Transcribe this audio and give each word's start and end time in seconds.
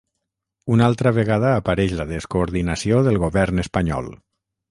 Una 0.75 0.85
altra 0.91 1.11
vegada 1.17 1.51
apareix 1.57 1.93
la 1.99 2.07
descoordinació 2.13 3.05
del 3.09 3.21
govern 3.27 3.65
espanyol. 3.67 4.09